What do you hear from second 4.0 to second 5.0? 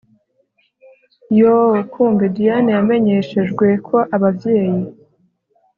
abavyeyi